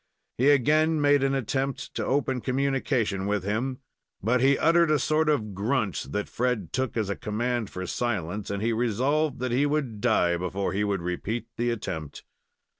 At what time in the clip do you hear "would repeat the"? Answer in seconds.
10.83-11.69